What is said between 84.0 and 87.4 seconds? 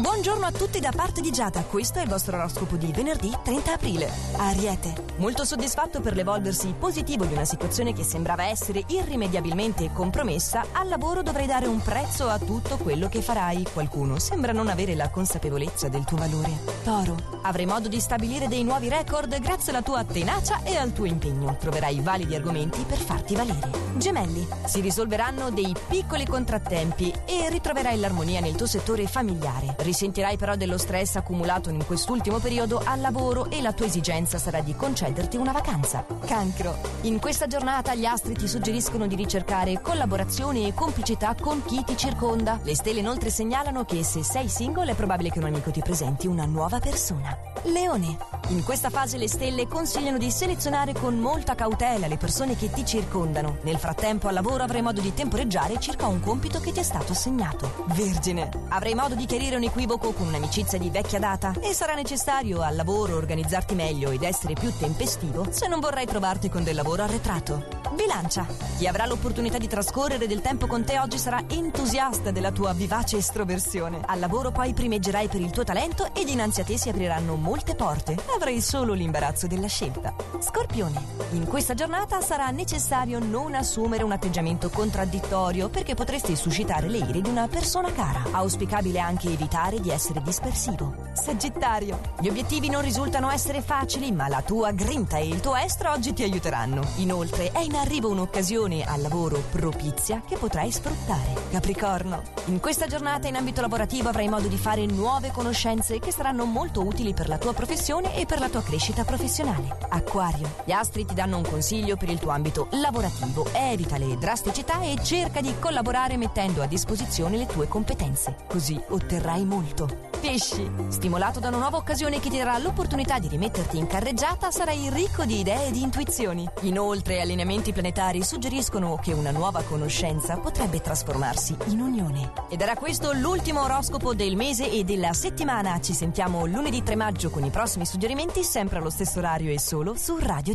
un atteggiamento contraddittorio perché potresti suscitare le ire di